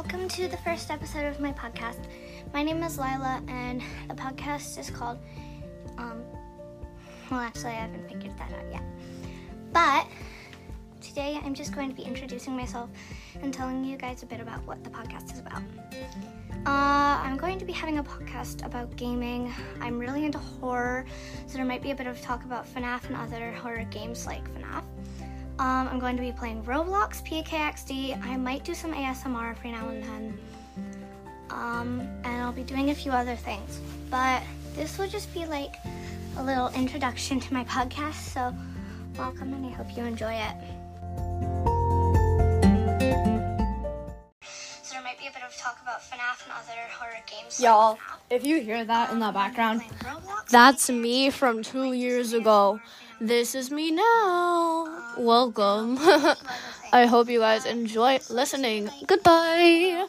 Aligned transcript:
welcome 0.00 0.26
to 0.28 0.48
the 0.48 0.56
first 0.56 0.90
episode 0.90 1.26
of 1.26 1.38
my 1.40 1.52
podcast. 1.52 2.06
My 2.54 2.62
name 2.62 2.82
is 2.82 2.96
Lila, 2.96 3.42
and 3.48 3.82
the 4.08 4.14
podcast 4.14 4.78
is 4.78 4.88
called. 4.88 5.18
Um, 5.98 6.22
well, 7.30 7.40
actually, 7.40 7.72
I 7.72 7.80
haven't 7.82 8.08
figured 8.08 8.32
that 8.38 8.50
out 8.50 8.72
yet. 8.72 8.82
But 9.74 10.06
today, 11.02 11.38
I'm 11.44 11.52
just 11.52 11.74
going 11.74 11.90
to 11.90 11.94
be 11.94 12.00
introducing 12.00 12.56
myself 12.56 12.88
and 13.42 13.52
telling 13.52 13.84
you 13.84 13.98
guys 13.98 14.22
a 14.22 14.26
bit 14.26 14.40
about 14.40 14.64
what 14.66 14.82
the 14.84 14.88
podcast 14.88 15.34
is 15.34 15.38
about. 15.38 15.60
Uh, 16.64 17.20
I'm 17.22 17.36
going 17.36 17.58
to 17.58 17.66
be 17.66 17.72
having 17.74 17.98
a 17.98 18.02
podcast 18.02 18.64
about 18.64 18.96
gaming. 18.96 19.52
I'm 19.82 19.98
really 19.98 20.24
into 20.24 20.38
horror, 20.38 21.04
so 21.46 21.58
there 21.58 21.66
might 21.66 21.82
be 21.82 21.90
a 21.90 21.94
bit 21.94 22.06
of 22.06 22.18
talk 22.22 22.42
about 22.46 22.66
FNAF 22.72 23.04
and 23.04 23.16
other 23.16 23.52
horror 23.52 23.84
games 23.90 24.24
like 24.24 24.50
FNAF. 24.54 24.82
Um, 25.60 25.88
I'm 25.88 25.98
going 25.98 26.16
to 26.16 26.22
be 26.22 26.32
playing 26.32 26.62
Roblox, 26.64 27.22
PKXD. 27.22 28.18
I 28.24 28.38
might 28.38 28.64
do 28.64 28.72
some 28.72 28.94
ASMR 28.94 29.50
every 29.50 29.72
now 29.72 29.90
and 29.90 30.02
then. 30.02 30.38
Um, 31.50 32.00
and 32.24 32.42
I'll 32.42 32.50
be 32.50 32.62
doing 32.62 32.88
a 32.88 32.94
few 32.94 33.12
other 33.12 33.36
things. 33.36 33.78
But 34.08 34.42
this 34.74 34.96
will 34.96 35.06
just 35.06 35.34
be 35.34 35.44
like 35.44 35.74
a 36.38 36.42
little 36.42 36.68
introduction 36.68 37.40
to 37.40 37.52
my 37.52 37.64
podcast. 37.64 38.32
So, 38.32 38.54
welcome 39.18 39.52
and 39.52 39.66
I 39.66 39.68
hope 39.68 39.94
you 39.94 40.02
enjoy 40.02 40.32
it. 40.32 40.54
So, 44.82 44.94
there 44.94 45.02
might 45.02 45.18
be 45.18 45.26
a 45.26 45.30
bit 45.30 45.42
of 45.46 45.54
talk 45.58 45.78
about 45.82 46.00
FNAF 46.00 46.42
and 46.44 46.52
other 46.52 46.88
horror 46.98 47.20
games. 47.26 47.60
Y'all. 47.60 47.98
If 48.30 48.44
you 48.44 48.60
hear 48.60 48.84
that 48.84 49.12
in 49.12 49.18
the 49.18 49.32
background, 49.32 49.82
that's 50.50 50.88
me 50.88 51.30
from 51.30 51.62
two 51.62 51.92
years 51.92 52.32
ago. 52.32 52.80
This 53.20 53.54
is 53.54 53.70
me 53.70 53.90
now. 53.90 55.14
Welcome. 55.18 55.98
I 56.92 57.06
hope 57.06 57.28
you 57.28 57.40
guys 57.40 57.66
enjoy 57.66 58.20
listening. 58.30 58.88
Goodbye. 59.06 60.06